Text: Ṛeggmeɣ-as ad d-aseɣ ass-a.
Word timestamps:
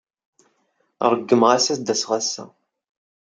Ṛeggmeɣ-as 1.11 1.65
ad 1.73 1.81
d-aseɣ 1.85 2.11
ass-a. 2.19 2.45